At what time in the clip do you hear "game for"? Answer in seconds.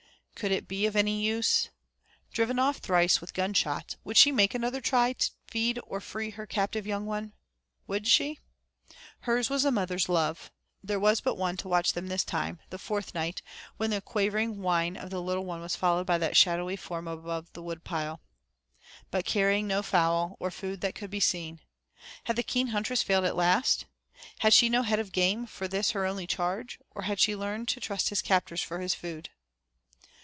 25.11-25.67